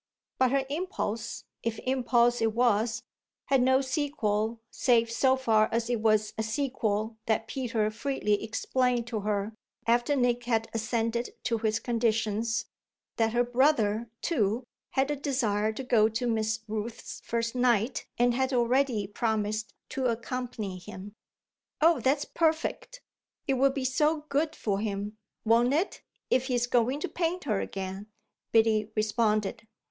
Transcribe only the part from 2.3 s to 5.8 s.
it was, had no sequel save so far